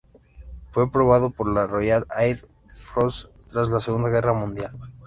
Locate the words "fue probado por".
0.71-1.47